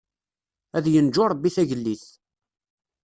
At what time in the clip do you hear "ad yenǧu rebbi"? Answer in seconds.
0.77-1.49